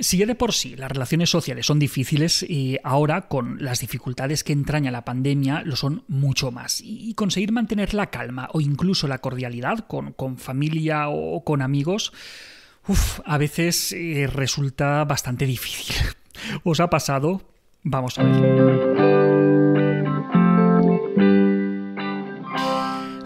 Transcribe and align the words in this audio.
Si 0.00 0.18
ya 0.18 0.26
de 0.26 0.34
por 0.34 0.52
sí 0.52 0.76
las 0.76 0.90
relaciones 0.90 1.30
sociales 1.30 1.66
son 1.66 1.78
difíciles, 1.78 2.42
y 2.42 2.78
ahora 2.82 3.28
con 3.28 3.62
las 3.62 3.80
dificultades 3.80 4.42
que 4.42 4.52
entraña 4.52 4.90
la 4.90 5.04
pandemia 5.04 5.62
lo 5.64 5.76
son 5.76 6.04
mucho 6.08 6.50
más. 6.50 6.80
Y 6.82 7.14
conseguir 7.14 7.52
mantener 7.52 7.94
la 7.94 8.10
calma 8.10 8.48
o 8.52 8.60
incluso 8.60 9.06
la 9.06 9.18
cordialidad 9.18 9.86
con, 9.86 10.38
familia 10.38 11.08
o 11.08 11.44
con 11.44 11.62
amigos, 11.62 12.12
a 13.24 13.38
veces 13.38 13.92
eh, 13.92 14.26
resulta 14.26 15.04
bastante 15.04 15.46
difícil. 15.46 15.96
¿Os 16.64 16.80
ha 16.80 16.90
pasado? 16.90 17.42
Vamos 17.82 18.18
a 18.18 18.24
ver. 18.24 18.93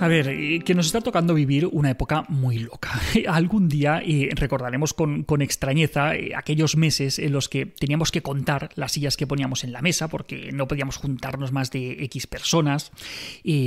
A 0.00 0.06
ver, 0.06 0.28
eh, 0.28 0.60
que 0.64 0.76
nos 0.76 0.86
está 0.86 1.00
tocando 1.00 1.34
vivir 1.34 1.66
una 1.66 1.90
época 1.90 2.24
muy 2.28 2.58
loca. 2.58 3.00
Algún 3.28 3.68
día 3.68 4.00
eh, 4.04 4.30
recordaremos 4.32 4.94
con, 4.94 5.26
extrañeza 5.40 6.14
eh, 6.14 6.36
aquellos 6.36 6.76
meses 6.76 7.18
en 7.18 7.32
los 7.32 7.48
que 7.48 7.66
teníamos 7.66 8.12
que 8.12 8.22
contar 8.22 8.70
las 8.76 8.92
sillas 8.92 9.16
que 9.16 9.26
poníamos 9.26 9.64
en 9.64 9.72
la 9.72 9.82
mesa 9.82 10.06
porque 10.06 10.52
no 10.52 10.68
podíamos 10.68 10.98
juntarnos 10.98 11.50
más 11.50 11.72
de 11.72 12.04
X 12.04 12.28
personas, 12.28 12.92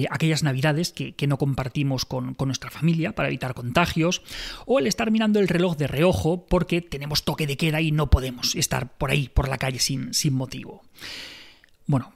aquellas 0.10 0.44
navidades 0.44 0.94
que, 0.94 1.28
no 1.28 1.38
compartimos 1.38 2.06
con, 2.06 2.36
nuestra 2.46 2.72
familia 2.72 3.14
para 3.14 3.28
evitar 3.28 3.54
contagios, 3.54 4.22
o 4.66 4.80
el 4.80 4.88
estar 4.88 5.12
mirando 5.12 5.40
el 5.40 5.48
reloj 5.48 5.78
de 5.78 5.88
reojo 5.88 6.46
porque 6.48 6.82
tenemos 6.82 7.24
toque 7.24 7.46
de 7.46 7.58
queda 7.58 7.82
y 7.82 7.92
no 7.92 8.10
podemos 8.10 8.56
estar 8.56 8.98
por 8.98 9.12
ahí, 9.12 9.30
por 9.30 9.50
la 9.50 9.58
calle 9.58 9.80
sin, 9.80 10.14
sin 10.14 10.34
motivo. 10.34 10.84
Bueno, 11.88 12.14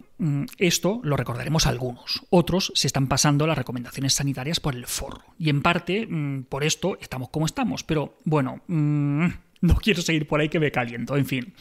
esto 0.58 1.02
lo 1.04 1.18
recordaremos 1.18 1.68
algunos. 1.68 2.24
Otros 2.30 2.72
se 2.76 2.88
están 2.88 3.08
pasando 3.08 3.48
las 3.48 3.58
recomendaciones 3.58 4.14
sanitarias 4.14 4.60
por 4.60 4.76
el 4.76 4.88
forro. 4.88 5.24
Y 5.38 5.50
en 5.50 5.62
parte, 5.62 6.08
mm, 6.08 6.44
por 6.44 6.64
esto 6.64 6.98
estamos 7.02 7.30
como 7.30 7.46
estamos. 7.46 7.84
Pero 7.84 8.18
bueno, 8.24 8.62
mm, 8.68 9.26
no 9.62 9.76
quiero 9.76 10.02
seguir 10.02 10.28
por 10.28 10.40
ahí 10.40 10.50
que 10.50 10.60
me 10.60 10.72
caliento. 10.72 11.18
En 11.18 11.26
fin. 11.26 11.54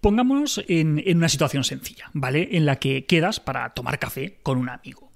Pongámonos 0.00 0.62
en, 0.68 1.02
en 1.04 1.18
una 1.18 1.28
situación 1.28 1.64
sencilla, 1.64 2.10
¿vale? 2.12 2.48
En 2.52 2.66
la 2.66 2.76
que 2.76 3.04
quedas 3.04 3.38
para 3.38 3.70
tomar 3.70 3.98
café 3.98 4.38
con 4.42 4.58
un 4.58 4.68
amigo. 4.68 5.12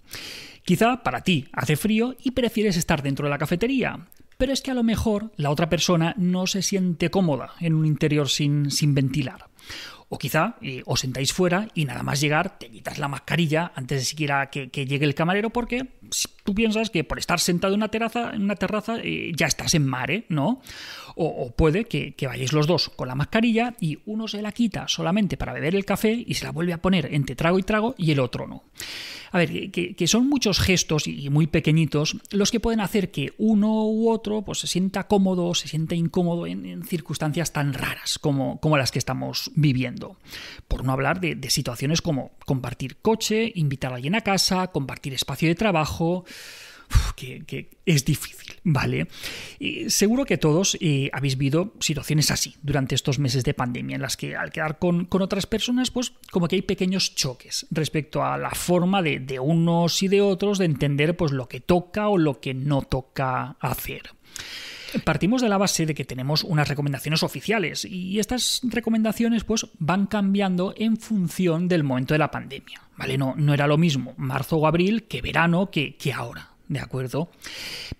Quizá 0.64 1.02
para 1.02 1.22
ti 1.22 1.48
hace 1.52 1.76
frío 1.76 2.16
y 2.22 2.32
prefieres 2.32 2.76
estar 2.76 3.02
dentro 3.02 3.26
de 3.26 3.30
la 3.30 3.38
cafetería, 3.38 4.06
pero 4.38 4.52
es 4.52 4.62
que 4.62 4.70
a 4.70 4.74
lo 4.74 4.82
mejor 4.82 5.32
la 5.36 5.50
otra 5.50 5.68
persona 5.68 6.14
no 6.18 6.46
se 6.46 6.62
siente 6.62 7.10
cómoda 7.10 7.52
en 7.60 7.74
un 7.74 7.86
interior 7.86 8.28
sin, 8.28 8.70
sin 8.70 8.94
ventilar. 8.94 9.46
O 10.08 10.18
quizá 10.18 10.54
eh, 10.62 10.82
os 10.86 11.00
sentáis 11.00 11.32
fuera 11.32 11.68
y 11.74 11.84
nada 11.84 12.02
más 12.02 12.20
llegar 12.20 12.58
te 12.58 12.70
quitas 12.70 12.98
la 12.98 13.08
mascarilla 13.08 13.72
antes 13.74 13.98
de 13.98 14.04
siquiera 14.04 14.50
que, 14.50 14.68
llegue 14.68 15.04
el 15.04 15.14
camarero 15.14 15.50
porque 15.50 15.88
tú 16.44 16.54
piensas 16.54 16.90
que 16.90 17.02
por 17.02 17.18
estar 17.18 17.40
sentado 17.40 17.74
en 17.74 17.80
una 17.80 17.88
terraza, 18.56 18.98
eh, 19.02 19.32
ya 19.34 19.46
estás 19.46 19.74
en 19.74 19.84
mare, 19.84 20.26
¿no? 20.28 20.60
O, 21.18 21.50
puede 21.50 21.86
que, 21.86 22.14
vayáis 22.26 22.52
los 22.52 22.66
dos 22.66 22.90
con 22.90 23.08
la 23.08 23.14
mascarilla 23.14 23.74
y 23.80 23.98
uno 24.04 24.28
se 24.28 24.42
la 24.42 24.52
quita 24.52 24.86
solamente 24.86 25.38
para 25.38 25.54
beber 25.54 25.74
el 25.74 25.86
café 25.86 26.12
y 26.12 26.34
se 26.34 26.44
la 26.44 26.52
vuelve 26.52 26.74
a 26.74 26.82
poner 26.82 27.12
entre 27.14 27.34
trago 27.34 27.58
y 27.58 27.62
trago 27.62 27.94
y 27.96 28.12
el 28.12 28.20
otro 28.20 28.46
no. 28.46 28.64
A 29.32 29.38
ver, 29.38 29.70
que, 29.70 30.06
son 30.06 30.28
muchos 30.28 30.60
gestos 30.60 31.08
y 31.08 31.30
muy 31.30 31.46
pequeñitos 31.46 32.16
los 32.30 32.50
que 32.50 32.60
pueden 32.60 32.80
hacer 32.80 33.10
que 33.10 33.32
uno 33.38 33.86
u 33.86 34.10
otro 34.10 34.42
pues, 34.42 34.60
se 34.60 34.66
sienta 34.66 35.08
cómodo 35.08 35.54
se 35.54 35.68
sienta 35.68 35.94
incómodo 35.94 36.46
en, 36.46 36.84
circunstancias 36.84 37.52
tan 37.52 37.72
raras 37.72 38.18
como, 38.18 38.60
las 38.76 38.92
que 38.92 38.98
estamos 38.98 39.50
viviendo. 39.54 39.95
Por 40.68 40.84
no 40.84 40.92
hablar 40.92 41.20
de, 41.20 41.34
de 41.34 41.50
situaciones 41.50 42.02
como 42.02 42.32
compartir 42.44 42.96
coche, 42.98 43.52
invitar 43.54 43.92
a 43.92 43.96
alguien 43.96 44.14
a 44.14 44.20
casa, 44.20 44.68
compartir 44.68 45.14
espacio 45.14 45.48
de 45.48 45.54
trabajo 45.54 46.24
que, 47.16 47.70
es 47.84 48.04
difícil, 48.04 48.54
¿vale? 48.64 49.08
seguro 49.88 50.24
que 50.24 50.38
todos 50.38 50.76
eh, 50.80 51.10
habéis 51.12 51.36
vivido 51.36 51.72
situaciones 51.80 52.30
así 52.30 52.56
durante 52.62 52.94
estos 52.94 53.18
meses 53.18 53.44
de 53.44 53.54
pandemia, 53.54 53.96
en 53.96 54.02
las 54.02 54.16
que 54.16 54.36
al 54.36 54.52
quedar 54.52 54.78
con, 54.78 55.08
otras 55.10 55.46
personas, 55.46 55.90
pues 55.90 56.12
como 56.30 56.48
que 56.48 56.56
hay 56.56 56.62
pequeños 56.62 57.14
choques 57.14 57.66
respecto 57.70 58.24
a 58.24 58.38
la 58.38 58.50
forma 58.50 59.02
de, 59.02 59.40
unos 59.40 60.02
y 60.02 60.08
de 60.08 60.20
otros 60.20 60.58
de 60.58 60.66
entender 60.66 61.16
pues 61.16 61.32
lo 61.32 61.48
que 61.48 61.60
toca 61.60 62.08
o 62.08 62.18
lo 62.18 62.40
que 62.40 62.54
no 62.54 62.82
toca 62.82 63.56
hacer. 63.60 64.10
Partimos 65.04 65.42
de 65.42 65.48
la 65.48 65.58
base 65.58 65.86
de 65.86 65.94
que 65.94 66.04
tenemos 66.04 66.44
unas 66.44 66.68
recomendaciones 66.68 67.22
oficiales 67.22 67.84
y 67.84 68.18
estas 68.18 68.60
recomendaciones 68.64 69.44
pues 69.44 69.66
van 69.78 70.06
cambiando 70.06 70.74
en 70.76 70.96
función 70.96 71.68
del 71.68 71.84
momento 71.84 72.14
de 72.14 72.18
la 72.18 72.30
pandemia. 72.30 72.82
¿Vale? 72.96 73.18
No, 73.18 73.34
no 73.36 73.52
era 73.52 73.66
lo 73.66 73.76
mismo 73.76 74.14
marzo 74.16 74.56
o 74.56 74.66
abril 74.66 75.04
que 75.04 75.20
verano 75.20 75.70
que, 75.70 75.96
que 75.96 76.12
ahora. 76.12 76.56
¿de 76.68 76.80
acuerdo? 76.80 77.30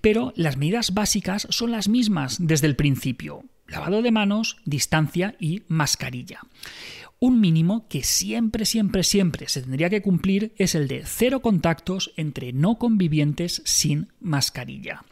Pero 0.00 0.32
las 0.36 0.56
medidas 0.56 0.94
básicas 0.94 1.46
son 1.50 1.70
las 1.70 1.88
mismas 1.88 2.36
desde 2.40 2.66
el 2.66 2.76
principio. 2.76 3.44
Lavado 3.68 4.02
de 4.02 4.12
manos, 4.12 4.58
distancia 4.64 5.34
y 5.40 5.62
mascarilla. 5.68 6.40
Un 7.18 7.40
mínimo 7.40 7.88
que 7.88 8.02
siempre, 8.02 8.66
siempre, 8.66 9.02
siempre 9.02 9.48
se 9.48 9.62
tendría 9.62 9.88
que 9.88 10.02
cumplir 10.02 10.52
es 10.58 10.74
el 10.74 10.86
de 10.86 11.02
cero 11.04 11.40
contactos 11.40 12.12
entre 12.16 12.52
no 12.52 12.78
convivientes 12.78 13.62
sin 13.64 14.12
mascarilla. 14.20 15.02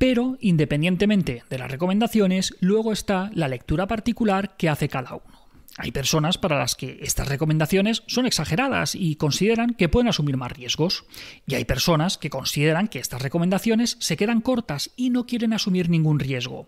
Pero, 0.00 0.38
independientemente 0.40 1.44
de 1.50 1.58
las 1.58 1.70
recomendaciones, 1.70 2.56
luego 2.60 2.90
está 2.90 3.30
la 3.34 3.48
lectura 3.48 3.86
particular 3.86 4.56
que 4.56 4.70
hace 4.70 4.88
cada 4.88 5.10
uno. 5.10 5.40
Hay 5.76 5.92
personas 5.92 6.38
para 6.38 6.58
las 6.58 6.74
que 6.74 7.00
estas 7.02 7.28
recomendaciones 7.28 8.02
son 8.06 8.24
exageradas 8.24 8.94
y 8.94 9.16
consideran 9.16 9.74
que 9.74 9.90
pueden 9.90 10.08
asumir 10.08 10.38
más 10.38 10.52
riesgos. 10.52 11.04
Y 11.46 11.54
hay 11.54 11.66
personas 11.66 12.16
que 12.16 12.30
consideran 12.30 12.88
que 12.88 12.98
estas 12.98 13.20
recomendaciones 13.20 13.98
se 14.00 14.16
quedan 14.16 14.40
cortas 14.40 14.90
y 14.96 15.10
no 15.10 15.26
quieren 15.26 15.52
asumir 15.52 15.90
ningún 15.90 16.18
riesgo. 16.18 16.66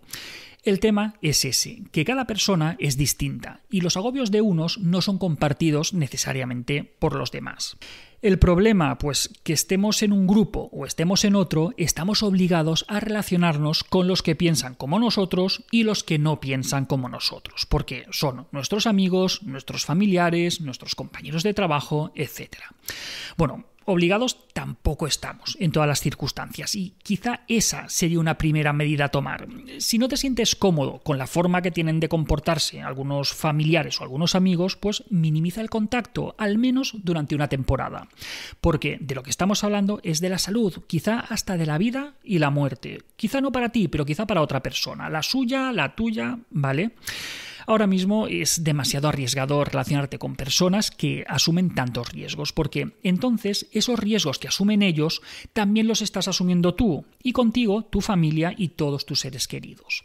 El 0.65 0.79
tema 0.79 1.15
es 1.23 1.45
ese, 1.45 1.83
que 1.91 2.05
cada 2.05 2.25
persona 2.25 2.77
es 2.79 2.97
distinta 2.97 3.63
y 3.69 3.81
los 3.81 3.97
agobios 3.97 4.31
de 4.31 4.43
unos 4.43 4.79
no 4.79 5.03
son 5.03 5.19
compartidos 5.19 5.93
necesariamente 5.93 6.85
por 7.01 7.17
los 7.17 7.33
demás. 7.33 7.77
El 8.21 8.39
problema, 8.39 8.97
pues 8.99 9.31
que 9.43 9.53
estemos 9.53 10.05
en 10.05 10.13
un 10.13 10.29
grupo 10.29 10.71
o 10.73 10.87
estemos 10.87 11.25
en 11.25 11.35
otro, 11.35 11.73
estamos 11.77 12.23
obligados 12.23 12.85
a 12.87 13.01
relacionarnos 13.01 13.83
con 13.83 14.07
los 14.07 14.23
que 14.23 14.37
piensan 14.37 14.77
como 14.77 15.01
nosotros 15.01 15.65
y 15.73 15.83
los 15.83 16.05
que 16.05 16.21
no 16.21 16.39
piensan 16.39 16.87
como 16.87 17.09
nosotros, 17.09 17.67
porque 17.67 18.07
son 18.13 18.47
nuestros 18.53 18.87
amigos, 18.87 19.43
nuestros 19.43 19.85
familiares, 19.85 20.61
nuestros 20.61 20.95
compañeros 20.95 21.43
de 21.43 21.55
trabajo, 21.55 22.13
etc. 22.15 22.59
Bueno, 23.37 23.65
Obligados 23.85 24.49
tampoco 24.53 25.07
estamos 25.07 25.57
en 25.61 25.73
todas 25.73 25.89
las 25.89 26.01
circunstancias 26.01 26.75
y 26.75 26.95
quizá 27.03 27.41
esa 27.49 27.89
sería 27.89 28.21
una 28.21 28.39
primera 28.39 28.73
medida 28.73 29.07
a 29.07 29.11
tomar. 29.11 29.47
Si 29.79 29.99
no 29.99 30.09
te 30.09 30.17
sientes 30.17 30.55
cómodo 30.57 31.01
con 31.01 31.19
la 31.19 31.27
forma 31.27 31.63
que 31.63 31.71
tienen 31.71 32.01
de 32.01 32.09
comportarse 32.09 32.81
algunos 32.81 33.33
familiares 33.33 34.01
o 34.01 34.05
algunos 34.05 34.35
amigos, 34.35 34.77
pues 34.77 35.05
minimiza 35.11 35.61
el 35.61 35.71
contacto, 35.71 36.35
al 36.39 36.59
menos 36.59 36.95
durante 37.03 37.35
una 37.35 37.49
temporada. 37.49 38.09
Porque 38.61 38.99
de 39.01 39.15
lo 39.15 39.23
que 39.23 39.31
estamos 39.31 39.65
hablando 39.65 40.01
es 40.03 40.21
de 40.21 40.29
la 40.29 40.39
salud, 40.39 40.83
quizá 40.87 41.21
hasta 41.21 41.57
de 41.57 41.67
la 41.67 41.79
vida 41.79 42.15
y 42.23 42.39
la 42.39 42.51
muerte. 42.51 43.03
Quizá 43.17 43.41
no 43.41 43.53
para 43.53 43.71
ti, 43.71 43.89
pero 43.89 44.05
quizá 44.05 44.27
para 44.27 44.43
otra 44.43 44.63
persona. 44.63 45.11
La 45.11 45.23
suya, 45.23 45.73
la 45.73 45.95
tuya, 45.95 46.39
¿vale? 46.51 46.93
Ahora 47.67 47.87
mismo 47.87 48.27
es 48.27 48.65
demasiado 48.65 49.09
arriesgado 49.09 49.65
relacionarte 49.65 50.19
con 50.19 50.37
personas 50.37 50.91
que 50.91 51.25
asumen 51.29 51.75
tantos 51.75 52.13
riesgos, 52.13 52.53
porque 52.53 52.93
entonces 53.03 53.67
esos 53.73 53.99
riesgos 53.99 54.39
que 54.39 54.49
asumen 54.49 54.83
ellos 54.83 55.23
también 55.53 55.89
los 55.89 56.03
estás 56.03 56.29
asumiendo 56.29 56.75
tú, 56.75 57.05
y 57.23 57.33
contigo 57.33 57.85
tu 57.85 58.01
familia 58.01 58.55
y 58.57 58.69
todos 58.69 59.07
tus 59.07 59.21
seres 59.21 59.49
queridos. 59.49 60.05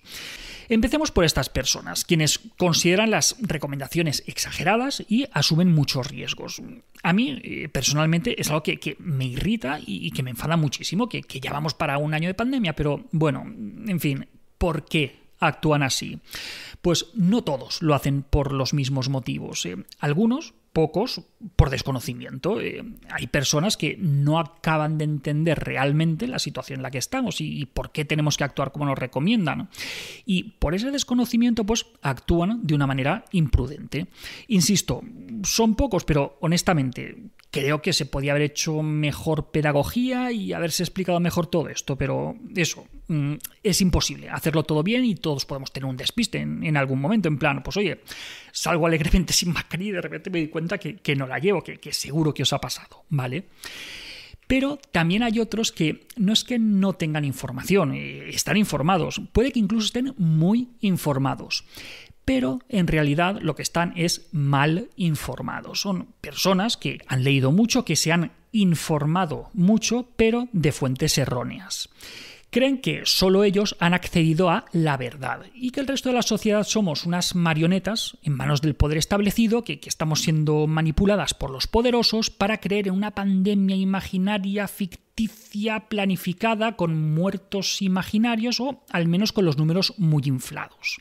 Empecemos 0.70 1.12
por 1.12 1.24
estas 1.24 1.50
personas, 1.50 2.04
quienes 2.04 2.40
consideran 2.58 3.12
las 3.12 3.38
recomendaciones 3.40 4.24
exageradas 4.28 5.04
y 5.08 5.26
asumen 5.32 5.74
muchos 5.74 6.08
riesgos. 6.08 6.62
A 7.04 7.14
mí, 7.14 7.40
eh, 7.44 7.70
personalmente, 7.70 8.40
es 8.40 8.50
algo 8.50 8.64
que, 8.64 8.98
me 9.00 9.26
irrita 9.26 9.80
y, 9.86 10.12
que 10.12 10.24
me 10.24 10.32
enfada 10.32 10.58
muchísimo, 10.58 11.08
que, 11.08 11.22
que 11.22 11.40
ya 11.40 11.54
vamos 11.54 11.74
para 11.74 11.98
un 11.98 12.14
año 12.14 12.28
de 12.28 12.34
pandemia, 12.34 12.76
pero 12.76 13.06
bueno, 13.12 13.44
en 13.46 14.00
fin, 14.00 14.28
¿por 14.58 14.84
qué 14.84 15.27
actúan 15.40 15.84
así? 15.84 16.20
Pues 16.82 17.08
no 17.14 17.44
todos 17.44 17.82
lo 17.82 17.96
hacen 17.96 18.24
por 18.24 18.54
los 18.54 18.74
mismos 18.74 19.10
motivos. 19.10 19.66
Eh. 19.66 19.78
Algunos, 20.00 20.54
pocos, 20.78 21.22
por 21.56 21.72
desconocimiento. 21.72 22.62
Eh, 22.62 22.86
hay 23.10 23.26
personas 23.26 23.78
que 23.78 23.98
no 23.98 24.38
acaban 24.38 25.00
de 25.00 25.06
entender 25.06 25.58
realmente 25.58 26.28
la 26.28 26.38
situación 26.38 26.78
en 26.78 26.84
la 26.84 26.92
que 26.92 27.00
estamos 27.00 27.42
y, 27.42 27.66
por 27.66 27.92
qué 27.92 28.06
tenemos 28.06 28.38
que 28.38 28.44
actuar 28.44 28.72
como 28.72 28.86
nos 28.86 29.00
recomiendan. 29.00 29.70
Y 30.24 30.52
por 30.60 30.76
ese 30.76 30.92
desconocimiento, 30.92 31.64
pues 31.64 31.88
actúan 32.04 32.60
de 32.62 32.76
una 32.76 32.86
manera 32.86 33.26
imprudente. 33.32 34.06
Insisto, 34.50 35.02
son 35.42 35.74
pocos, 35.74 36.06
pero 36.06 36.38
honestamente, 36.42 37.32
creo 37.52 37.82
que 37.82 37.94
se 37.94 38.06
podía 38.06 38.34
haber 38.34 38.44
hecho 38.44 38.84
mejor 38.84 39.52
pedagogía 39.52 40.32
y 40.32 40.54
haberse 40.54 40.84
explicado 40.84 41.20
mejor 41.20 41.48
todo 41.48 41.70
esto, 41.70 41.98
pero 41.98 42.36
eso, 42.56 42.86
mm, 43.08 43.34
es 43.64 43.82
imposible 43.82 44.30
hacerlo 44.30 44.64
todo 44.64 44.84
bien 44.84 45.06
y 45.06 45.16
todos 45.16 45.46
podemos 45.46 45.72
tener 45.72 45.90
un 45.90 45.98
despiste 45.98 46.40
en, 46.40 46.78
algún 46.78 47.00
momento, 47.00 47.28
en 47.28 47.38
plan, 47.38 47.64
pues 47.64 47.78
oye, 47.78 48.02
salgo 48.52 48.86
alegremente 48.86 49.34
sin 49.34 49.54
mascarilla 49.54 49.90
y 49.90 49.94
de 49.94 50.02
repente 50.02 50.30
me 50.30 50.40
doy 50.40 50.50
cuenta 50.50 50.67
que, 50.68 51.16
no 51.16 51.28
la 51.28 51.40
llevo, 51.40 51.64
que, 51.64 51.78
que 51.78 51.94
seguro 51.94 52.34
que 52.34 52.44
os 52.44 52.54
ha 52.54 52.60
pasado, 52.60 53.06
¿vale? 53.10 53.46
Pero 54.48 54.80
también 54.92 55.24
hay 55.24 55.40
otros 55.40 55.72
que 55.72 56.08
no 56.16 56.32
es 56.32 56.44
que 56.44 56.58
no 56.58 56.94
tengan 56.94 57.26
información, 57.26 57.94
eh, 57.94 58.30
están 58.30 58.58
informados, 58.58 59.22
puede 59.34 59.52
que 59.52 59.60
incluso 59.60 59.88
estén 59.88 60.14
muy 60.18 60.70
informados, 60.80 61.66
pero 62.24 62.60
en 62.70 62.88
realidad 62.88 63.40
lo 63.42 63.56
que 63.56 63.62
están 63.62 63.94
es 63.96 64.30
mal 64.32 64.90
informados. 64.96 65.82
Son 65.82 66.08
personas 66.22 66.78
que 66.78 67.00
han 67.08 67.24
leído 67.24 67.52
mucho, 67.52 67.86
que 67.86 67.96
se 67.96 68.12
han 68.12 68.32
informado 68.54 69.50
mucho, 69.54 70.08
pero 70.16 70.48
de 70.54 70.72
fuentes 70.72 71.18
erróneas 71.18 71.90
creen 72.58 72.80
que 72.80 73.02
solo 73.06 73.44
ellos 73.44 73.76
han 73.80 73.94
accedido 73.94 74.50
a 74.50 74.66
la 74.72 74.98
verdad 74.98 75.46
y 75.54 75.70
que 75.70 75.80
el 75.80 75.86
resto 75.86 76.10
de 76.10 76.16
la 76.16 76.24
sociedad 76.24 76.64
somos 76.64 77.06
unas 77.06 77.36
marionetas 77.36 78.18
en 78.24 78.34
manos 78.34 78.64
del 78.64 78.74
poder 78.74 78.98
establecido, 78.98 79.64
que, 79.64 79.80
estamos 79.86 80.22
siendo 80.22 80.66
manipuladas 80.66 81.36
por 81.36 81.52
los 81.52 81.68
poderosos 81.68 82.32
para 82.32 82.60
creer 82.60 82.88
en 82.88 82.96
una 82.96 83.12
pandemia 83.12 83.76
imaginaria 83.76 84.68
ficticia 84.68 85.07
planificada 85.90 86.76
con 86.76 87.14
muertos 87.14 87.82
imaginarios 87.82 88.60
o 88.60 88.84
al 88.92 89.08
menos 89.08 89.32
con 89.32 89.46
los 89.46 89.58
números 89.58 89.94
muy 89.98 90.24
inflados. 90.26 90.98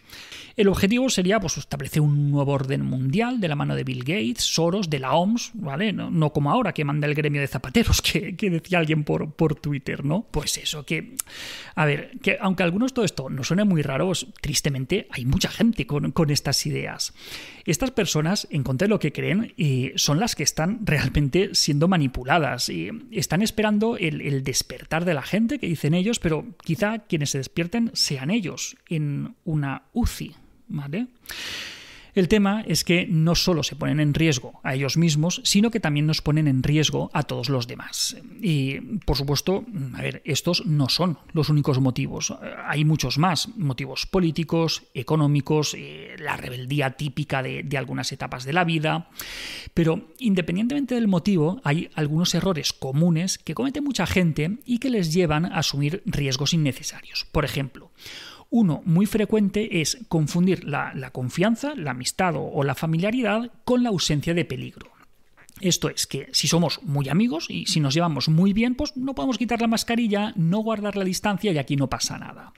El 0.56 0.68
objetivo 0.68 1.10
sería 1.10 1.38
pues, 1.38 1.58
establecer 1.58 2.00
un 2.00 2.30
nuevo 2.30 2.52
orden 2.52 2.82
mundial 2.82 3.40
de 3.40 3.48
la 3.48 3.56
mano 3.56 3.74
de 3.74 3.84
Bill 3.84 4.00
Gates, 4.00 4.42
Soros, 4.42 4.88
de 4.88 4.98
la 4.98 5.12
OMS, 5.12 5.50
¿vale? 5.52 5.92
No, 5.92 6.32
como 6.32 6.50
ahora 6.50 6.72
que 6.72 6.84
manda 6.84 7.06
el 7.06 7.14
gremio 7.14 7.42
de 7.42 7.46
zapateros, 7.46 8.00
que, 8.36 8.50
decía 8.50 8.78
alguien 8.78 9.04
por, 9.04 9.34
por 9.34 9.54
Twitter, 9.56 10.02
¿no? 10.02 10.26
Pues 10.30 10.56
eso, 10.56 10.86
que, 10.86 11.14
a 11.74 11.84
ver, 11.84 12.12
que 12.22 12.38
aunque 12.40 12.62
a 12.62 12.66
algunos 12.66 12.94
todo 12.94 13.04
esto 13.04 13.28
no 13.28 13.44
suene 13.44 13.64
muy 13.64 13.82
raro, 13.82 14.10
tristemente 14.40 15.08
hay 15.10 15.26
mucha 15.26 15.50
gente 15.50 15.86
con, 15.86 16.14
estas 16.30 16.64
ideas. 16.64 17.12
Estas 17.66 17.90
personas, 17.90 18.48
en 18.50 18.62
contra 18.62 18.86
de 18.86 18.90
lo 18.90 18.98
que 18.98 19.12
creen, 19.12 19.52
eh, 19.58 19.92
son 19.96 20.18
las 20.18 20.34
que 20.34 20.42
están 20.42 20.86
realmente 20.86 21.50
siendo 21.54 21.86
manipuladas 21.86 22.70
y 22.70 22.88
están 23.10 23.42
esperando 23.42 23.98
el, 24.08 24.44
despertar 24.44 25.04
de 25.04 25.14
la 25.14 25.22
gente, 25.22 25.58
que 25.58 25.66
dicen 25.66 25.94
ellos, 25.94 26.18
pero 26.18 26.44
quizá 26.62 27.00
quienes 27.00 27.30
se 27.30 27.38
despierten 27.38 27.90
sean 27.94 28.30
ellos 28.30 28.76
en 28.88 29.34
una 29.44 29.82
UCI, 29.92 30.34
¿vale? 30.68 31.06
El 32.16 32.28
tema 32.28 32.64
es 32.66 32.82
que 32.82 33.06
no 33.06 33.34
solo 33.34 33.62
se 33.62 33.76
ponen 33.76 34.00
en 34.00 34.14
riesgo 34.14 34.58
a 34.62 34.74
ellos 34.74 34.96
mismos, 34.96 35.42
sino 35.44 35.70
que 35.70 35.80
también 35.80 36.06
nos 36.06 36.22
ponen 36.22 36.48
en 36.48 36.62
riesgo 36.62 37.10
a 37.12 37.24
todos 37.24 37.50
los 37.50 37.66
demás. 37.66 38.16
Y, 38.40 38.80
por 39.04 39.18
supuesto, 39.18 39.66
a 39.92 40.00
ver, 40.00 40.22
estos 40.24 40.64
no 40.64 40.88
son 40.88 41.18
los 41.34 41.50
únicos 41.50 41.78
motivos. 41.78 42.34
Hay 42.64 42.86
muchos 42.86 43.18
más, 43.18 43.54
motivos 43.58 44.06
políticos, 44.06 44.84
económicos, 44.94 45.74
eh, 45.74 46.16
la 46.18 46.38
rebeldía 46.38 46.92
típica 46.92 47.42
de, 47.42 47.62
de 47.62 47.76
algunas 47.76 48.10
etapas 48.12 48.46
de 48.46 48.54
la 48.54 48.64
vida. 48.64 49.10
Pero, 49.74 50.08
independientemente 50.18 50.94
del 50.94 51.08
motivo, 51.08 51.60
hay 51.64 51.90
algunos 51.96 52.34
errores 52.34 52.72
comunes 52.72 53.36
que 53.36 53.54
comete 53.54 53.82
mucha 53.82 54.06
gente 54.06 54.56
y 54.64 54.78
que 54.78 54.88
les 54.88 55.12
llevan 55.12 55.44
a 55.44 55.58
asumir 55.58 56.02
riesgos 56.06 56.54
innecesarios. 56.54 57.26
Por 57.30 57.44
ejemplo, 57.44 57.90
uno 58.56 58.80
muy 58.86 59.04
frecuente 59.04 59.82
es 59.82 59.98
confundir 60.08 60.64
la, 60.64 61.10
confianza, 61.12 61.74
la 61.74 61.90
amistad 61.90 62.32
o, 62.36 62.64
la 62.64 62.74
familiaridad 62.74 63.50
con 63.64 63.82
la 63.82 63.90
ausencia 63.90 64.32
de 64.32 64.46
peligro. 64.46 64.90
Esto 65.60 65.90
es 65.90 66.06
que 66.06 66.30
si 66.32 66.48
somos 66.48 66.82
muy 66.82 67.10
amigos 67.10 67.48
y 67.50 67.66
si 67.66 67.80
nos 67.80 67.92
llevamos 67.92 68.30
muy 68.30 68.54
bien, 68.54 68.74
pues 68.74 68.96
no 68.96 69.14
podemos 69.14 69.36
quitar 69.36 69.60
la 69.60 69.66
mascarilla, 69.66 70.32
no 70.36 70.60
guardar 70.60 70.96
la 70.96 71.04
distancia 71.04 71.52
y 71.52 71.58
aquí 71.58 71.76
no 71.76 71.90
pasa 71.90 72.18
nada. 72.18 72.54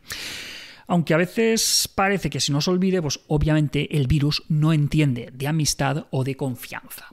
Aunque 0.86 1.14
a 1.14 1.18
veces 1.18 1.90
parece 1.92 2.30
que 2.30 2.40
se 2.40 2.52
nos 2.52 2.68
olvide, 2.68 3.02
pues 3.02 3.18
obviamente 3.26 3.96
el 3.96 4.06
virus 4.06 4.44
no 4.48 4.72
entiende 4.72 5.30
de 5.34 5.48
amistad 5.48 6.06
o 6.10 6.22
de 6.22 6.36
confianza. 6.36 7.06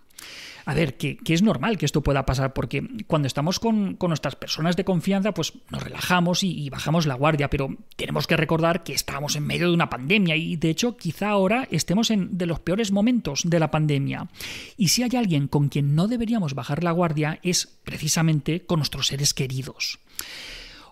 A 0.65 0.73
ver, 0.73 0.97
que, 0.97 1.19
es 1.27 1.43
normal 1.43 1.77
que 1.77 1.85
esto 1.85 2.01
pueda 2.01 2.25
pasar, 2.25 2.53
porque 2.53 2.83
cuando 3.05 3.27
estamos 3.27 3.59
con, 3.59 3.97
nuestras 3.99 4.35
personas 4.35 4.75
de 4.75 4.83
confianza, 4.83 5.31
pues 5.31 5.53
nos 5.69 5.83
relajamos 5.83 6.43
y, 6.43 6.69
bajamos 6.71 7.05
la 7.05 7.13
guardia, 7.13 7.51
pero 7.51 7.75
tenemos 7.95 8.25
que 8.25 8.35
recordar 8.35 8.83
que 8.83 8.93
estamos 8.93 9.35
en 9.35 9.45
medio 9.45 9.67
de 9.67 9.75
una 9.75 9.89
pandemia 9.89 10.35
y 10.35 10.55
de 10.55 10.71
hecho 10.71 10.97
quizá 10.97 11.29
ahora 11.29 11.67
estemos 11.69 12.09
en 12.09 12.37
de 12.37 12.47
los 12.47 12.59
peores 12.59 12.91
momentos 12.91 13.41
de 13.45 13.59
la 13.59 13.69
pandemia. 13.69 14.27
Y 14.75 14.87
si 14.87 15.03
hay 15.03 15.15
alguien 15.15 15.47
con 15.47 15.69
quien 15.69 15.95
no 15.95 16.07
deberíamos 16.07 16.55
bajar 16.55 16.83
la 16.83 16.91
guardia 16.91 17.39
es 17.43 17.77
precisamente 17.83 18.65
con 18.65 18.79
nuestros 18.79 19.07
seres 19.07 19.35
queridos. 19.35 19.99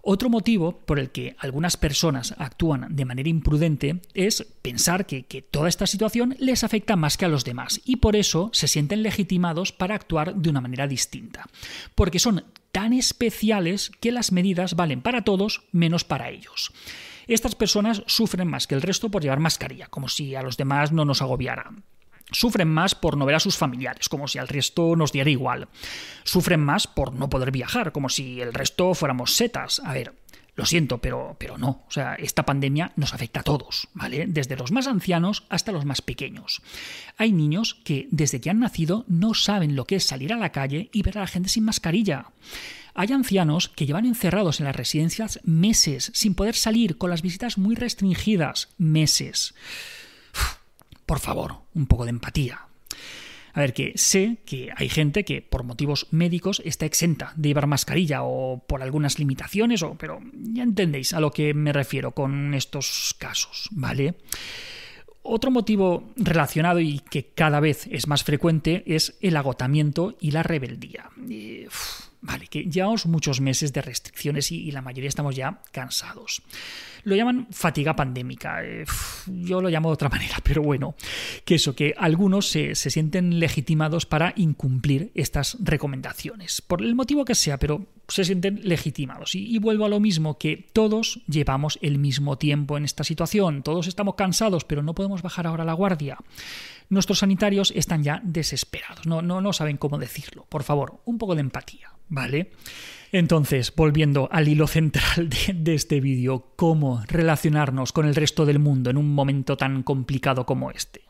Otro 0.05 0.29
motivo 0.29 0.81
por 0.85 1.00
el 1.00 1.11
que 1.11 1.38
algunas 1.39 1.77
personas 1.77 2.35
actúan 2.38 2.94
de 2.94 3.05
manera 3.05 3.29
imprudente 3.29 4.01
es 4.13 4.45
pensar 4.61 5.05
que, 5.05 5.23
toda 5.50 5.69
esta 5.69 5.88
situación 5.88 6.35
les 6.39 6.65
afecta 6.65 6.97
más 6.97 7.15
que 7.15 7.23
a 7.23 7.29
los 7.29 7.45
demás 7.45 7.79
y 7.85 7.95
por 7.95 8.17
eso 8.17 8.50
se 8.51 8.67
sienten 8.67 9.01
legitimados 9.01 9.71
para 9.71 9.95
actuar 9.95 10.35
de 10.35 10.50
una 10.50 10.59
manera 10.59 10.88
distinta. 10.88 11.47
Porque 11.95 12.19
son 12.19 12.44
tan 12.73 12.91
especiales 12.91 13.91
que 14.01 14.11
las 14.11 14.33
medidas 14.33 14.75
valen 14.75 15.01
para 15.01 15.21
todos 15.21 15.63
menos 15.71 16.03
para 16.03 16.29
ellos. 16.31 16.73
Estas 17.27 17.55
personas 17.55 18.03
sufren 18.05 18.50
más 18.50 18.67
que 18.67 18.75
el 18.75 18.81
resto 18.81 19.09
por 19.09 19.21
llevar 19.21 19.39
mascarilla, 19.39 19.88
como 19.88 20.09
si 20.09 20.35
a 20.35 20.44
los 20.44 20.57
demás 20.57 20.91
no 20.91 21.05
nos 21.05 21.21
agobiara. 21.21 21.71
Sufren 22.31 22.67
más 22.67 22.95
por 22.95 23.17
no 23.17 23.25
ver 23.25 23.35
a 23.35 23.39
sus 23.39 23.57
familiares, 23.57 24.09
como 24.09 24.27
si 24.27 24.39
al 24.39 24.47
resto 24.47 24.95
nos 24.95 25.11
diera 25.11 25.29
igual. 25.29 25.67
Sufren 26.23 26.61
más 26.61 26.87
por 26.87 27.13
no 27.13 27.29
poder 27.29 27.51
viajar, 27.51 27.91
como 27.91 28.09
si 28.09 28.41
el 28.41 28.53
resto 28.53 28.93
fuéramos 28.93 29.35
setas. 29.35 29.81
A 29.85 29.93
ver, 29.93 30.13
lo 30.55 30.65
siento, 30.65 30.99
pero, 30.99 31.35
pero 31.39 31.57
no. 31.57 31.83
O 31.87 31.91
sea, 31.91 32.15
esta 32.15 32.45
pandemia 32.45 32.91
nos 32.95 33.13
afecta 33.13 33.39
a 33.39 33.43
todos, 33.43 33.87
¿vale? 33.93 34.25
Desde 34.27 34.55
los 34.55 34.71
más 34.71 34.87
ancianos 34.87 35.45
hasta 35.49 35.71
los 35.71 35.85
más 35.85 36.01
pequeños. 36.01 36.61
Hay 37.17 37.31
niños 37.31 37.81
que 37.83 38.07
desde 38.11 38.39
que 38.39 38.49
han 38.49 38.59
nacido 38.59 39.05
no 39.07 39.33
saben 39.33 39.75
lo 39.75 39.85
que 39.85 39.95
es 39.95 40.03
salir 40.03 40.31
a 40.31 40.37
la 40.37 40.51
calle 40.51 40.89
y 40.93 41.01
ver 41.01 41.17
a 41.17 41.21
la 41.21 41.27
gente 41.27 41.49
sin 41.49 41.65
mascarilla. 41.65 42.27
Hay 42.93 43.11
ancianos 43.11 43.69
que 43.69 43.87
llevan 43.87 44.05
encerrados 44.05 44.59
en 44.59 44.67
las 44.67 44.75
residencias 44.75 45.39
meses, 45.43 46.11
sin 46.13 46.35
poder 46.35 46.53
salir, 46.53 46.99
con 46.99 47.09
las 47.09 47.23
visitas 47.23 47.57
muy 47.57 47.73
restringidas, 47.75 48.69
meses 48.77 49.55
por 51.05 51.19
favor, 51.19 51.63
un 51.73 51.88
poco 51.88 52.05
de 52.05 52.11
empatía. 52.11 52.67
A 53.53 53.59
ver, 53.59 53.73
que 53.73 53.94
sé 53.95 54.39
que 54.45 54.71
hay 54.75 54.89
gente 54.89 55.23
que 55.23 55.44
por 55.44 55.63
motivos 55.63 56.07
médicos 56.09 56.61
está 56.65 56.88
exenta 56.88 57.33
de 57.35 57.50
llevar 57.50 57.67
mascarilla 57.67 58.23
o 58.23 58.63
por 58.65 58.81
algunas 58.81 59.19
limitaciones, 59.19 59.83
o, 59.83 59.95
pero 59.95 60.19
ya 60.33 60.63
entendéis 60.63 61.13
a 61.13 61.19
lo 61.19 61.31
que 61.31 61.53
me 61.53 61.71
refiero 61.71 62.13
con 62.13 62.55
estos 62.55 63.15
casos, 63.19 63.69
¿vale? 63.71 64.15
Otro 65.21 65.51
motivo 65.51 66.11
relacionado 66.15 66.79
y 66.79 67.00
que 67.00 67.27
cada 67.27 67.59
vez 67.59 67.88
es 67.91 68.07
más 68.07 68.23
frecuente 68.23 68.83
es 68.88 69.17
el 69.21 69.38
agotamiento 69.38 70.17
y 70.19 70.31
la 70.31 70.44
rebeldía. 70.44 71.11
Vale, 72.23 72.47
que 72.47 72.63
llevamos 72.63 73.05
muchos 73.05 73.41
meses 73.41 73.73
de 73.73 73.81
restricciones 73.81 74.51
y 74.51 74.71
la 74.71 74.81
mayoría 74.81 75.09
estamos 75.09 75.35
ya 75.35 75.61
cansados. 75.71 76.41
Lo 77.03 77.15
llaman 77.17 77.47
fatiga 77.51 77.95
pandémica. 77.97 78.63
Eh, 78.63 78.85
yo 79.27 79.61
lo 79.61 79.69
llamo 79.69 79.89
de 79.89 79.93
otra 79.93 80.09
manera, 80.09 80.37
pero 80.41 80.61
bueno, 80.63 80.95
que 81.43 81.55
eso, 81.55 81.75
que 81.75 81.93
algunos 81.97 82.47
se, 82.47 82.75
sienten 82.75 83.39
legitimados 83.39 84.05
para 84.05 84.33
incumplir 84.38 85.12
estas 85.15 85.57
recomendaciones, 85.59 86.62
por 86.62 86.81
el 86.81 86.95
motivo 86.95 87.25
que 87.25 87.36
sea, 87.36 87.57
pero 87.57 87.86
se 88.07 88.24
sienten 88.24 88.62
legitimados. 88.63 89.36
Y, 89.36 89.57
vuelvo 89.59 89.86
a 89.86 89.89
lo 89.89 90.00
mismo, 90.00 90.38
que 90.38 90.69
todos 90.71 91.19
llevamos 91.27 91.77
el 91.81 91.98
mismo 91.98 92.38
tiempo 92.38 92.77
en 92.77 92.86
esta 92.86 93.03
situación, 93.03 93.63
todos 93.63 93.88
estamos 93.88 94.15
cansados, 94.15 94.63
pero 94.63 94.81
no 94.81 94.95
podemos 94.95 95.21
bajar 95.21 95.48
ahora 95.48 95.65
la 95.65 95.74
guardia. 95.74 96.17
Nuestros 96.93 97.19
sanitarios 97.19 97.73
están 97.75 98.03
ya 98.03 98.21
desesperados, 98.23 99.07
no, 99.07 99.23
no, 99.23 99.41
no 99.41 99.51
saben 99.51 99.77
cómo 99.77 99.97
decirlo. 99.97 100.45
Por 100.47 100.62
favor, 100.62 101.01
un 101.05 101.17
poco 101.17 101.33
de 101.33 101.41
empatía, 101.41 101.91
¿vale? 102.07 102.51
Entonces, 103.12 103.73
volviendo 103.75 104.29
al 104.31 104.47
hilo 104.47 104.67
central 104.67 105.27
de, 105.29 105.73
este 105.73 106.00
vídeo, 106.01 106.53
¿cómo 106.55 107.03
relacionarnos 107.07 107.93
con 107.93 108.07
el 108.07 108.13
resto 108.13 108.45
del 108.45 108.59
mundo 108.59 108.91
en 108.91 108.97
un 108.97 109.12
momento 109.12 109.57
tan 109.57 109.81
complicado 109.81 110.45
como 110.45 110.69
este? 110.69 111.01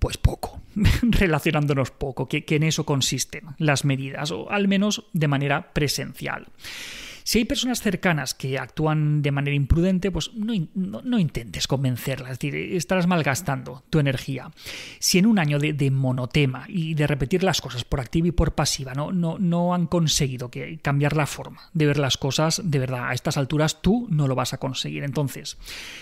Pues 0.00 0.16
poco, 0.16 0.60
relacionándonos 1.02 1.92
poco, 1.92 2.26
que 2.26 2.44
en 2.48 2.64
eso 2.64 2.84
consisten 2.84 3.54
las 3.58 3.84
medidas, 3.84 4.32
o 4.32 4.50
al 4.50 4.66
menos 4.66 5.04
de 5.12 5.28
manera 5.28 5.72
presencial. 5.72 6.48
Si 7.26 7.38
hay 7.38 7.46
personas 7.46 7.80
cercanas 7.80 8.34
que 8.34 8.58
actúan 8.58 9.22
de 9.22 9.32
manera 9.32 9.56
imprudente, 9.56 10.10
pues 10.10 10.30
no, 10.34 11.18
intentes 11.18 11.66
convencerlas, 11.66 12.32
es 12.32 12.38
decir, 12.38 12.54
estarás 12.76 13.06
malgastando 13.06 13.82
tu 13.88 13.98
energía. 13.98 14.50
Si 14.98 15.16
en 15.16 15.24
un 15.24 15.38
año 15.38 15.58
de, 15.58 15.90
monotema 15.90 16.66
y 16.68 16.92
de 16.92 17.06
repetir 17.06 17.42
las 17.42 17.62
cosas 17.62 17.82
por 17.84 18.00
activa 18.00 18.28
y 18.28 18.32
por 18.32 18.54
pasiva 18.54 18.92
no, 18.92 19.10
no, 19.10 19.38
no 19.38 19.72
han 19.72 19.86
conseguido 19.86 20.50
que 20.50 20.78
cambiar 20.80 21.16
la 21.16 21.24
forma 21.24 21.70
de 21.72 21.86
ver 21.86 21.98
las 21.98 22.18
cosas, 22.18 22.60
de 22.62 22.78
verdad, 22.78 23.08
a 23.08 23.14
estas 23.14 23.38
alturas 23.38 23.80
tú 23.80 24.06
no 24.10 24.28
lo 24.28 24.34
vas 24.34 24.52
a 24.52 24.58
conseguir. 24.58 25.02
Entonces, 25.02 25.56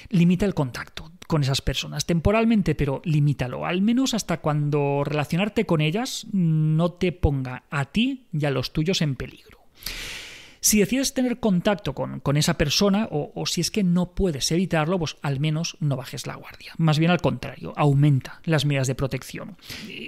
limita 0.09 0.45
el 0.45 0.55
contacto 0.55 1.13
con 1.29 1.45
esas 1.45 1.63
personas 1.63 2.05
temporalmente, 2.05 2.75
pero 2.75 3.01
limítalo, 3.05 3.65
al 3.65 3.81
menos 3.81 4.13
hasta 4.15 4.41
cuando 4.41 5.05
relacionarte 5.05 5.67
con 5.67 5.81
ellas 5.81 6.27
no 6.33 6.91
te 6.95 7.13
ponga 7.13 7.63
a 7.71 7.85
ti 7.85 8.27
y 8.33 8.45
a 8.45 8.51
los 8.51 8.73
tuyos 8.73 9.03
en 9.03 9.15
peligro. 9.15 9.62
Si 10.65 10.79
decides 10.79 11.13
tener 11.13 11.41
contacto 11.41 11.93
con, 11.93 12.37
esa 12.37 12.57
persona 12.57 13.09
o, 13.11 13.45
si 13.47 13.61
es 13.61 13.73
que 13.73 13.83
no 13.83 14.15
puedes 14.15 14.53
evitarlo, 14.53 14.97
pues 14.97 15.17
al 15.21 15.41
menos 15.41 15.77
no 15.81 15.97
bajes 15.97 16.29
la 16.29 16.37
guardia. 16.37 16.73
Más 16.79 17.01
bien 17.01 17.11
al 17.11 17.21
contrario, 17.21 17.73
aumenta 17.77 18.41
las 18.45 18.65
medidas 18.65 18.87
de 18.87 18.95
protección. 18.95 19.57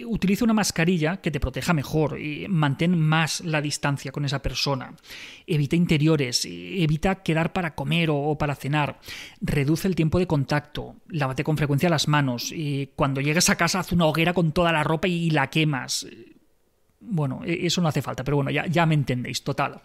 Utiliza 0.06 0.44
una 0.44 0.54
mascarilla 0.54 1.16
que 1.16 1.32
te 1.32 1.40
proteja 1.40 1.72
mejor, 1.72 2.20
y 2.20 2.46
mantén 2.48 2.96
más 2.96 3.40
la 3.40 3.60
distancia 3.60 4.12
con 4.12 4.24
esa 4.24 4.42
persona. 4.42 4.94
Evita 5.44 5.74
interiores, 5.74 6.44
evita 6.44 7.24
quedar 7.24 7.52
para 7.52 7.74
comer 7.74 8.10
o, 8.12 8.38
para 8.38 8.54
cenar. 8.54 9.00
Reduce 9.40 9.88
el 9.88 9.96
tiempo 9.96 10.20
de 10.20 10.28
contacto, 10.28 10.94
lávate 11.08 11.42
con 11.42 11.56
frecuencia 11.56 11.90
las 11.90 12.06
manos. 12.06 12.52
Y 12.52 12.92
cuando 12.94 13.20
llegues 13.20 13.50
a 13.50 13.56
casa 13.56 13.80
haz 13.80 13.90
una 13.90 14.06
hoguera 14.06 14.34
con 14.34 14.52
toda 14.52 14.70
la 14.70 14.84
ropa 14.84 15.08
y 15.08 15.30
la 15.30 15.50
quemas 15.50 16.06
bueno, 17.06 17.42
e, 17.44 17.66
eso 17.66 17.80
no 17.80 17.88
hace 17.88 18.02
falta, 18.02 18.24
pero 18.24 18.36
bueno, 18.36 18.50
ya, 18.50 18.86
me 18.86 18.94
entendéis, 18.94 19.42
total. 19.42 19.80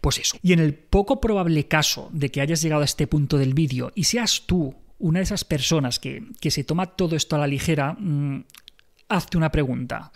Pues 0.00 0.18
eso. 0.18 0.36
Y 0.42 0.52
en 0.52 0.60
el 0.60 0.74
poco 0.74 1.20
probable 1.20 1.66
caso 1.66 2.08
de 2.12 2.30
que 2.30 2.40
hayas 2.40 2.62
llegado 2.62 2.82
a 2.82 2.84
este 2.84 3.06
punto 3.06 3.38
del 3.38 3.54
vídeo 3.54 3.92
y 3.94 4.04
seas 4.04 4.42
tú 4.46 4.74
una 4.98 5.20
de 5.20 5.24
esas 5.24 5.44
personas 5.44 5.98
que, 5.98 6.22
se 6.40 6.64
toma 6.64 6.86
todo 6.86 7.16
esto 7.16 7.36
a 7.36 7.38
la 7.38 7.46
ligera, 7.46 7.94
mm, 7.98 8.44
hazte 9.08 9.36
una 9.36 9.50
pregunta. 9.50 10.12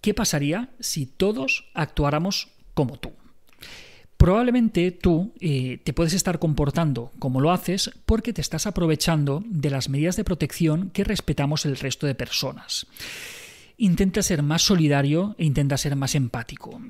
¿Qué 0.00 0.12
pasaría 0.12 0.70
si 0.80 1.06
todos 1.06 1.70
actuáramos 1.74 2.48
como 2.74 2.98
tú? 2.98 3.12
Probablemente 4.18 4.90
tú 4.90 5.34
eh, 5.40 5.80
te 5.82 5.92
puedes 5.92 6.14
estar 6.14 6.38
comportando 6.38 7.10
como 7.18 7.40
lo 7.40 7.50
haces 7.50 7.90
porque 8.06 8.32
te 8.32 8.40
estás 8.40 8.66
aprovechando 8.66 9.42
de 9.46 9.70
las 9.70 9.88
medidas 9.88 10.16
de 10.16 10.24
protección 10.24 10.90
que 10.90 11.04
respetamos 11.04 11.66
el 11.66 11.76
resto 11.76 12.06
de 12.06 12.14
personas 12.14 12.86
intenta 13.76 14.22
ser 14.22 14.42
más 14.42 14.62
solidario 14.62 15.34
e 15.38 15.44
intenta 15.44 15.76
ser 15.76 15.96
más 15.96 16.14
empático. 16.14 16.80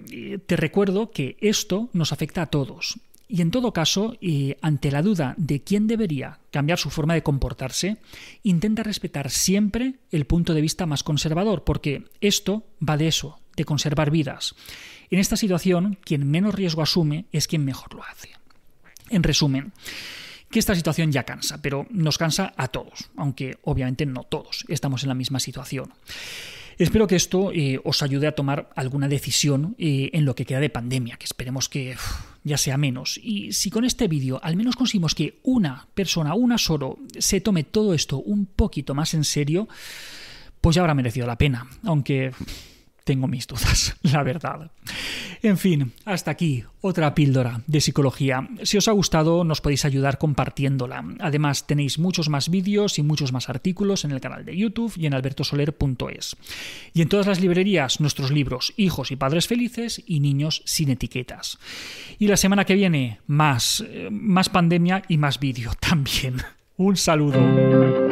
Te 0.46 0.56
recuerdo 0.56 1.10
que 1.10 1.36
esto 1.40 1.88
nos 1.92 2.12
afecta 2.12 2.42
a 2.42 2.46
todos. 2.46 2.98
Y 3.26 3.40
en 3.40 3.50
todo 3.50 3.72
caso, 3.72 4.16
ante 4.60 4.90
la 4.90 5.02
duda 5.02 5.34
de 5.38 5.62
quién 5.62 5.86
debería 5.86 6.40
cambiar 6.50 6.78
su 6.78 6.90
forma 6.90 7.14
de 7.14 7.22
comportarse, 7.22 7.96
intenta 8.42 8.82
respetar 8.82 9.30
siempre 9.30 9.94
el 10.12 10.26
punto 10.26 10.52
de 10.52 10.60
vista 10.60 10.84
más 10.84 11.02
conservador, 11.02 11.64
porque 11.64 12.04
esto 12.20 12.64
va 12.86 12.96
de 12.98 13.08
eso, 13.08 13.40
de 13.56 13.64
conservar 13.64 14.10
vidas. 14.10 14.54
En 15.10 15.18
esta 15.18 15.36
situación, 15.36 15.98
quien 16.04 16.30
menos 16.30 16.54
riesgo 16.54 16.82
asume 16.82 17.24
es 17.32 17.48
quien 17.48 17.64
mejor 17.64 17.94
lo 17.94 18.04
hace. 18.04 18.30
En 19.08 19.22
resumen, 19.22 19.72
que 20.50 20.58
esta 20.58 20.74
situación 20.74 21.10
ya 21.10 21.24
cansa, 21.24 21.60
pero 21.62 21.86
nos 21.90 22.18
cansa 22.18 22.52
a 22.56 22.68
todos, 22.68 23.10
aunque 23.16 23.58
obviamente 23.62 24.06
no 24.06 24.24
todos 24.24 24.64
estamos 24.68 25.02
en 25.02 25.08
la 25.08 25.14
misma 25.14 25.40
situación. 25.40 25.92
Espero 26.78 27.06
que 27.06 27.16
esto 27.16 27.52
eh, 27.52 27.80
os 27.84 28.02
ayude 28.02 28.26
a 28.26 28.32
tomar 28.32 28.70
alguna 28.74 29.08
decisión 29.08 29.74
eh, 29.78 30.10
en 30.12 30.24
lo 30.24 30.34
que 30.34 30.44
queda 30.44 30.60
de 30.60 30.70
pandemia, 30.70 31.16
que 31.16 31.24
esperemos 31.24 31.68
que 31.68 31.96
ya 32.42 32.58
sea 32.58 32.76
menos. 32.76 33.18
Y 33.22 33.52
si 33.52 33.70
con 33.70 33.84
este 33.84 34.08
vídeo 34.08 34.40
al 34.42 34.56
menos 34.56 34.76
conseguimos 34.76 35.14
que 35.14 35.38
una 35.42 35.88
persona, 35.94 36.34
una 36.34 36.58
solo, 36.58 36.98
se 37.18 37.40
tome 37.40 37.64
todo 37.64 37.94
esto 37.94 38.18
un 38.18 38.46
poquito 38.46 38.94
más 38.94 39.14
en 39.14 39.24
serio, 39.24 39.68
pues 40.60 40.76
ya 40.76 40.82
habrá 40.82 40.94
merecido 40.94 41.26
la 41.26 41.38
pena. 41.38 41.66
Aunque 41.84 42.32
tengo 43.04 43.28
mis 43.28 43.46
dudas, 43.46 43.96
la 44.02 44.22
verdad. 44.22 44.70
En 45.42 45.58
fin, 45.58 45.92
hasta 46.06 46.30
aquí 46.30 46.64
otra 46.80 47.14
píldora 47.14 47.60
de 47.66 47.80
psicología. 47.80 48.48
Si 48.62 48.78
os 48.78 48.88
ha 48.88 48.92
gustado, 48.92 49.44
nos 49.44 49.60
podéis 49.60 49.84
ayudar 49.84 50.18
compartiéndola. 50.18 51.04
Además, 51.20 51.66
tenéis 51.66 51.98
muchos 51.98 52.30
más 52.30 52.48
vídeos 52.48 52.98
y 52.98 53.02
muchos 53.02 53.32
más 53.32 53.48
artículos 53.48 54.04
en 54.04 54.12
el 54.12 54.20
canal 54.20 54.44
de 54.44 54.56
YouTube 54.56 54.94
y 54.96 55.06
en 55.06 55.14
albertosoler.es. 55.14 56.36
Y 56.94 57.02
en 57.02 57.08
todas 57.08 57.26
las 57.26 57.40
librerías, 57.40 58.00
nuestros 58.00 58.30
libros 58.30 58.72
Hijos 58.76 59.10
y 59.10 59.16
Padres 59.16 59.46
Felices 59.46 60.02
y 60.06 60.20
Niños 60.20 60.62
sin 60.64 60.90
etiquetas. 60.90 61.58
Y 62.18 62.26
la 62.26 62.38
semana 62.38 62.64
que 62.64 62.74
viene, 62.74 63.20
más, 63.26 63.84
eh, 63.86 64.08
más 64.10 64.48
pandemia 64.48 65.02
y 65.08 65.18
más 65.18 65.38
vídeo 65.38 65.72
también. 65.80 66.36
Un 66.76 66.96
saludo. 66.96 68.03